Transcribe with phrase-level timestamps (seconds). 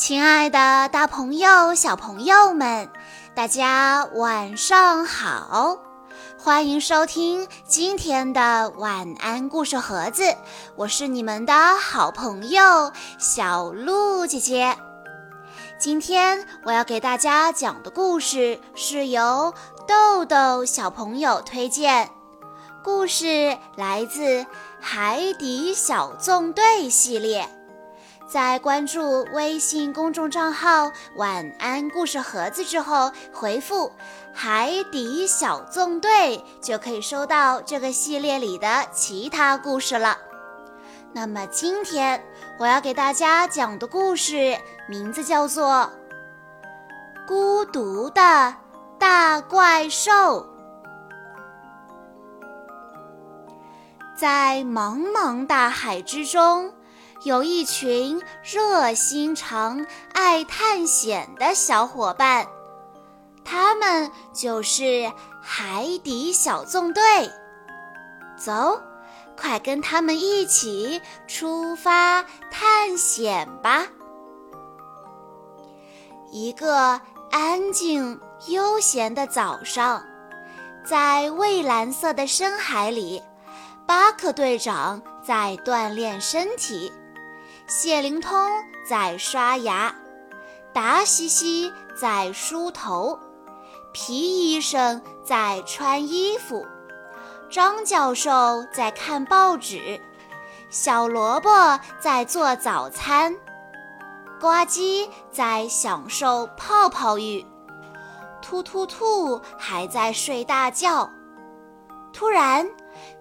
[0.00, 2.88] 亲爱的，大朋友、小朋友们，
[3.34, 5.76] 大家晚上好！
[6.38, 10.34] 欢迎收听今天的晚安故事盒子，
[10.74, 14.74] 我是你们的好朋友小鹿姐姐。
[15.78, 19.52] 今天我要给大家讲的故事是由
[19.86, 22.08] 豆豆小朋友推荐，
[22.82, 24.22] 故事来自
[24.80, 27.46] 《海底小纵队》系列。
[28.30, 33.90] 在关注微信公众账号“晚安故事盒子”之后，回复
[34.32, 40.16] “海底小纵队”就可以收到这个系列里的其他故事了。
[41.12, 42.24] 那么今天
[42.56, 44.56] 我要给大家讲的故事
[44.88, 45.90] 名字叫做
[47.26, 48.54] 《孤独的
[48.96, 50.12] 大怪兽》。
[54.14, 56.72] 在茫茫大海之中。
[57.22, 62.46] 有一群热心肠、爱探险的小伙伴，
[63.44, 67.02] 他们就是海底小纵队。
[68.38, 68.80] 走，
[69.36, 73.86] 快跟他们一起出发探险吧！
[76.32, 76.98] 一个
[77.30, 80.02] 安静悠闲的早上，
[80.86, 83.22] 在蔚蓝色的深海里，
[83.86, 86.90] 巴克队长在锻炼身体。
[87.72, 88.50] 谢灵通
[88.84, 89.94] 在刷牙，
[90.72, 93.16] 达西西在梳头，
[93.92, 96.66] 皮医生在穿衣服，
[97.48, 100.00] 张教授在看报纸，
[100.68, 103.36] 小萝卜在做早餐，
[104.40, 107.46] 呱唧在享受泡泡浴，
[108.42, 111.08] 突突兔还在睡大觉。
[112.12, 112.68] 突然，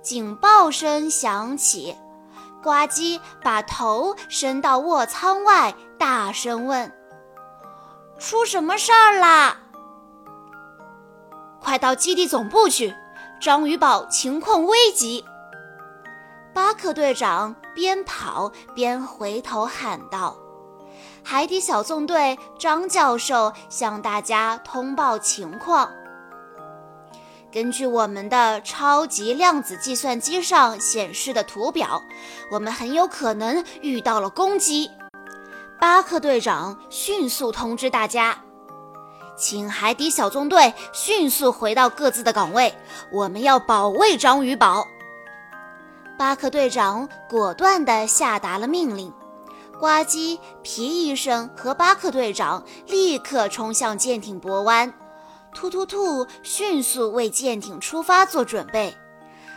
[0.02, 1.95] 警报声响起。
[2.61, 6.91] 呱唧把头伸到卧舱外，大声问
[8.19, 9.57] ：“出什么事儿啦
[11.61, 12.93] ？”“快到基地总部去，
[13.42, 15.23] 章鱼堡情况危急！”
[16.53, 20.36] 巴克队长边跑边回头喊道
[21.23, 25.89] ：“海底小纵队张教授向大家通报情况。”
[27.52, 32.04] 根据我们的超级量子计算机上显示的图表，
[32.52, 34.92] 我们很有可能遇到了攻击。
[35.80, 38.37] 巴克队长迅速通知大家，
[39.36, 42.76] 请海底小纵队迅速回到各自的岗位，
[43.11, 44.86] 我们要保卫章鱼堡。
[46.20, 49.11] 巴克队长果断地下达了命令，
[49.80, 54.93] 呱唧、皮医生和巴克队长立刻冲向舰艇泊湾。
[55.54, 58.95] 突突兔迅速为舰艇出发做准备，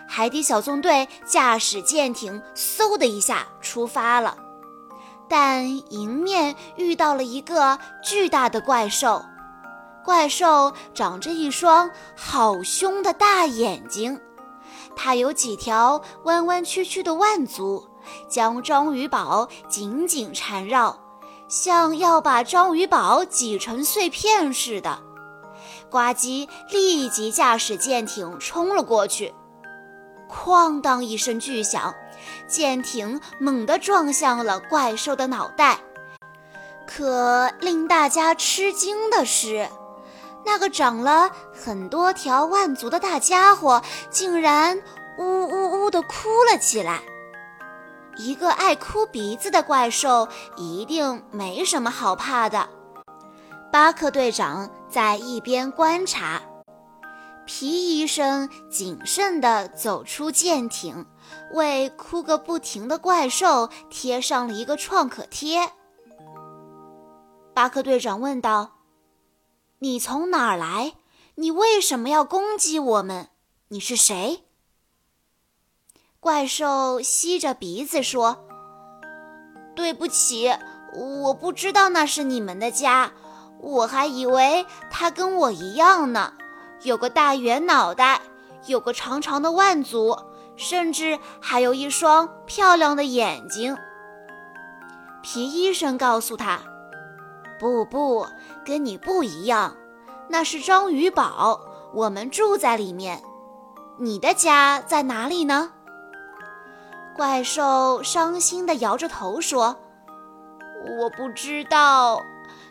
[0.09, 4.37] 海底小纵队驾驶舰艇，嗖的一下出发了。
[5.29, 9.25] 但迎面遇到了一个巨大的怪兽，
[10.05, 14.21] 怪兽长着一双好凶的大眼睛，
[14.97, 17.87] 它有几条弯弯曲曲的腕足，
[18.29, 20.99] 将章鱼堡紧紧缠绕，
[21.49, 25.03] 像要把章鱼堡挤成碎片似的。
[25.93, 29.35] 呱唧立即驾驶舰艇冲了过去，
[30.27, 31.95] 哐当一声巨响，
[32.49, 35.79] 舰艇猛地撞向了怪兽的脑袋。
[36.87, 39.69] 可令大家吃惊的是，
[40.47, 44.83] 那个长了很多条腕足的大家伙竟然
[45.19, 47.03] 呜呜呜地哭了起来。
[48.17, 52.69] 一个爱哭鼻子的怪兽一定没什么好怕的。
[53.71, 56.43] 巴克队长在一边观察，
[57.47, 61.07] 皮医生谨慎地走出舰艇，
[61.55, 65.73] 为哭个不停的怪兽贴上了一个创可贴。
[67.55, 68.73] 巴克队长问道
[69.81, 70.93] ：“你从哪儿来？
[71.37, 73.31] 你为什么要攻击我们？
[73.69, 74.45] 你是谁？”
[76.21, 78.45] 怪兽吸着鼻子说
[79.75, 80.53] ：“对不起，
[80.95, 83.15] 我不知道那是你们的家。”
[83.63, 86.33] 我还以为它跟我一样呢，
[86.83, 88.21] 有个大圆脑袋，
[88.67, 90.19] 有个长长的腕足，
[90.57, 93.79] 甚至还有一双漂亮的眼睛。
[95.23, 96.59] 皮医生告诉他
[97.61, 98.27] ：“不不，
[98.67, 99.77] 跟你不一样，
[100.29, 101.61] 那是章鱼堡，
[101.95, 103.23] 我们住在里面。
[103.99, 105.71] 你的家在哪里呢？”
[107.15, 109.77] 怪兽伤心地摇着头说
[110.99, 112.21] ：“我不知道。”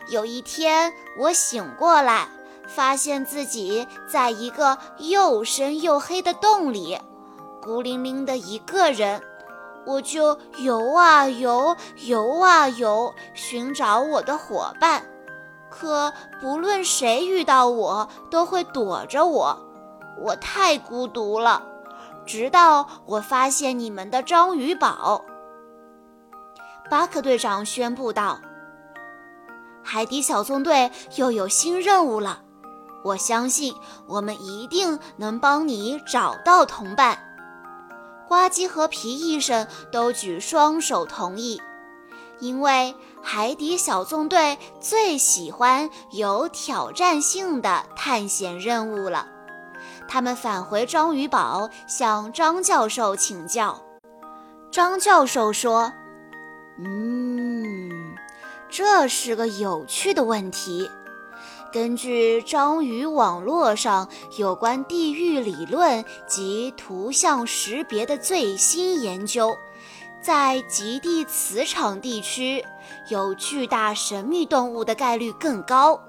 [0.08, 2.28] 有一天，我醒过来，
[2.66, 6.98] 发现自己在一个又深又黑的洞里，
[7.62, 9.22] 孤零零的一个人。
[9.84, 15.04] 我就游啊游，游啊游，寻找我的伙伴。
[15.70, 19.58] 可不论谁遇到我，都会躲着我，
[20.20, 21.64] 我太孤独了。
[22.24, 25.24] 直到我发现你们的章鱼堡，
[26.88, 28.38] 巴克队长宣布道
[29.82, 32.40] ：“海底小纵队又有新任务了，
[33.04, 33.74] 我相信
[34.06, 37.18] 我们一定能帮你找到同伴。”
[38.28, 41.60] 呱唧和皮医生都举双手同意。
[42.38, 42.92] 因为
[43.22, 49.28] 海底小纵队最喜欢有挑战性的探险任务了。
[50.08, 53.80] 他们返回章鱼堡，向张教授请教。
[54.72, 55.92] 张教授说
[56.82, 57.11] ：“嗯，
[58.72, 60.90] 这是个有趣的问题。
[61.70, 64.08] 根据章鱼网络上
[64.38, 69.54] 有关地域理论及图像识别的最新研究。”
[70.22, 72.64] 在极地磁场地区，
[73.08, 76.00] 有巨大神秘动物的概率更高。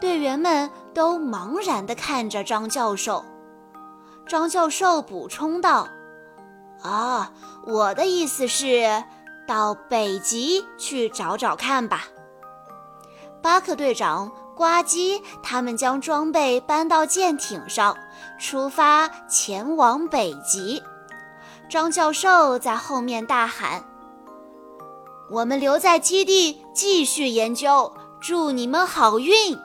[0.00, 3.24] 队员们都茫然地看着张教授。
[4.26, 5.88] 张教授补充道
[6.82, 7.32] ：“啊，
[7.64, 9.04] 我的意思是，
[9.50, 12.06] 到北极去找找看吧。”
[13.42, 17.96] 巴克队长、呱唧他们将装备搬到舰艇上，
[18.38, 20.80] 出发前往北极。
[21.68, 23.82] 张教授在后面大喊
[25.30, 29.58] ：“我们留在基地继续研究，祝你们好运！”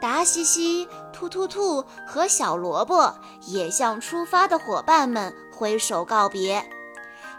[0.00, 3.12] 达西西、突突兔和小萝卜
[3.46, 6.64] 也向出发的伙伴们挥手告别。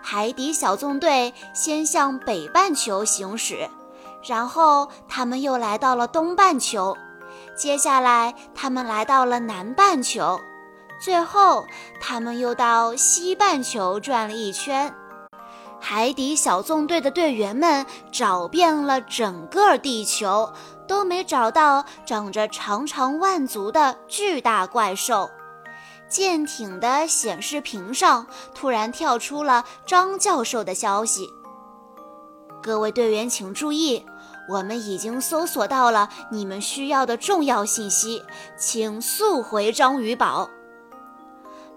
[0.02, 3.70] 海底小纵队先向北半球行驶，
[4.24, 6.98] 然后他们又来到了东半球，
[7.56, 10.40] 接下来他们来到了南半球。
[11.00, 11.66] 最后，
[12.02, 14.94] 他们又到西半球转了一圈。
[15.80, 20.52] 海底小纵队的队员们找遍了整个地球，
[20.86, 25.30] 都没找到长着长长腕足的巨大怪兽。
[26.10, 28.26] 舰艇的显示屏上
[28.56, 31.30] 突然跳出了张教授的消息
[32.62, 34.04] ：“各位队员，请注意，
[34.50, 38.24] 我们已经搜索到了你们需要的重要信息，
[38.58, 40.50] 请速回章鱼堡。”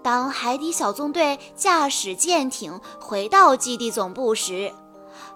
[0.01, 4.73] 当海底小纵队驾驶舰艇回到基地总部时，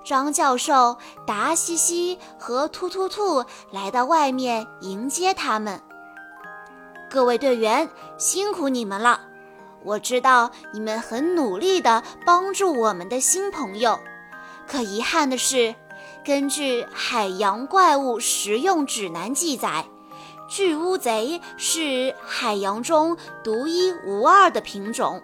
[0.03, 5.81] 张教授、达西西和突突兔来到外面迎接他们。
[7.09, 9.21] 各位队员，辛苦你们了！
[9.83, 13.97] 我知道你们很努力地帮助我们的新朋友。
[14.67, 15.73] 可遗憾的是，
[16.25, 19.85] 根据《海洋怪物实用指南》记载。
[20.49, 25.21] 巨乌贼是海洋中独一无二的品种，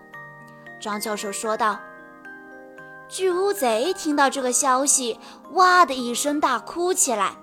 [0.80, 1.80] 张教授说道。
[3.10, 5.20] 巨乌贼听到这个消息，
[5.52, 7.36] 哇的一声大哭起来。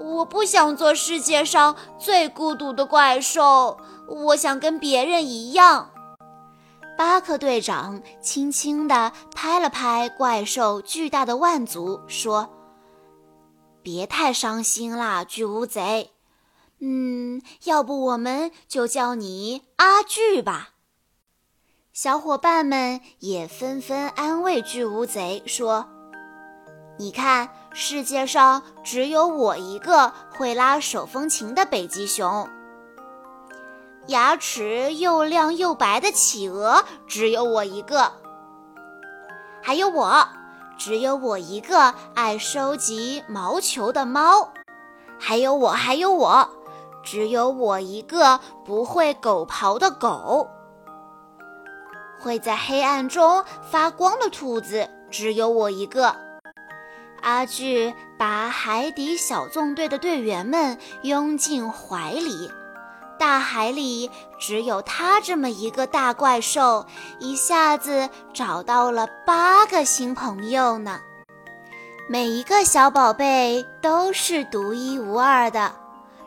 [0.00, 5.90] 我不想做世界上最孤独的怪兽，我想跟别人一样。
[6.96, 12.48] 巴克队长轻轻地拍了拍怪兽巨大的腕足，说
[13.82, 16.12] ：“别太伤心啦，巨乌贼。”
[16.80, 20.70] 嗯，要不我们就叫你阿巨吧。
[21.92, 25.86] 小伙伴们也纷纷安慰巨乌贼说
[27.00, 32.46] ：“你看，世界上只有我一个会拉手风琴的北极熊。
[34.08, 38.12] 牙齿又亮又白的企鹅只有我一个。
[39.62, 40.28] 还有我，
[40.76, 44.52] 只有我一个爱收集毛球的猫。
[45.18, 46.50] 还有我，还有我。”
[47.02, 50.50] 只有我一个不会狗刨的狗，
[52.20, 56.14] 会在黑暗中发光的兔子，只有我一个。
[57.22, 62.50] 阿巨把海底小纵队的队员们拥进怀里，
[63.18, 66.86] 大海里只有他这么一个大怪兽，
[67.18, 71.00] 一下子找到了八个新朋友呢。
[72.08, 75.72] 每一个小宝贝都是独一无二的。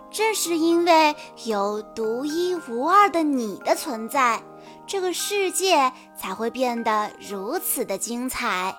[0.10, 4.40] 正是因为有独一无二的你的存在，
[4.86, 8.78] 这个世界才会变得如此的精彩。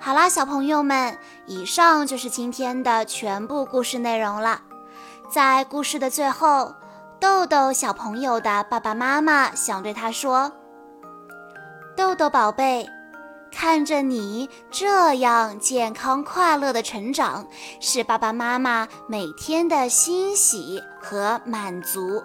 [0.00, 4.62] 好啦，小朋友们，以上就是今天的全部故事内容了。
[5.30, 6.74] 在故事的最后，
[7.20, 10.52] 豆豆小朋友的爸爸妈妈想对他说
[11.96, 12.88] ：“豆豆宝贝。”
[13.50, 17.46] 看着你这样健康快乐的成长，
[17.80, 22.22] 是爸爸妈妈每天的欣喜和满足。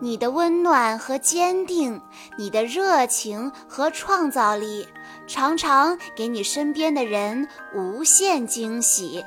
[0.00, 2.00] 你的温暖和坚定，
[2.38, 4.88] 你的热情和创造力，
[5.26, 9.24] 常常给你身边的人无限惊喜。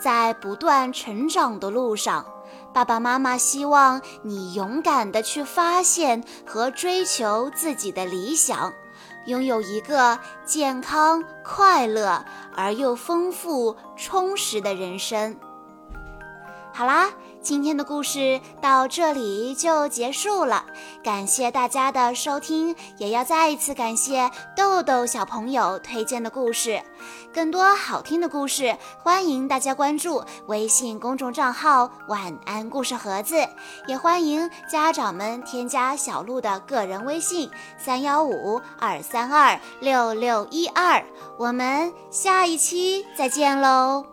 [0.00, 2.24] 在不断成长的路上，
[2.72, 8.72] 爸爸妈妈希望你勇敢地去发现和追求自己的理想，
[9.26, 12.24] 拥有一个健康、快乐
[12.56, 15.36] 而又丰富、充实的人生。
[16.72, 17.10] 好啦。
[17.42, 20.64] 今天的故事到这里就结束了，
[21.02, 26.82] 感谢大家的收听，也要再一次感谢豆豆小朋友推荐的故事。
[27.32, 33.36] 更多好听的故事，欢迎大家关注微信公众账号“晚安故事盒子”，
[33.88, 41.02] 也欢迎家长们添加小鹿的个人微信：三幺五二三二六六一二。
[41.38, 44.09] 我们下一期再见喽！